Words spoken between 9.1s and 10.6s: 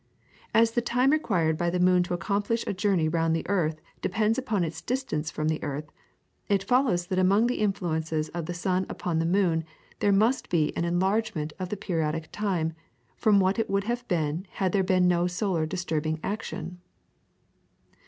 the moon there must